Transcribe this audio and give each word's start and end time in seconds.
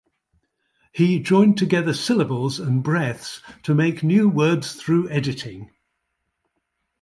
He 0.91 1.19
joined 1.19 1.59
together 1.59 1.93
syllables 1.93 2.59
and 2.59 2.81
breaths 2.81 3.39
to 3.61 3.75
make 3.75 4.01
new 4.01 4.27
words 4.27 4.73
through 4.73 5.07
editing. 5.09 5.69